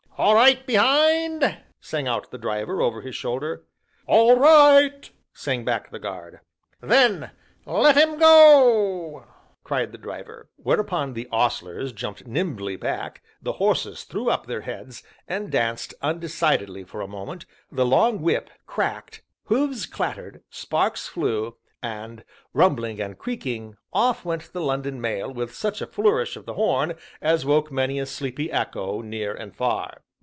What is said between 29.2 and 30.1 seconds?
and far.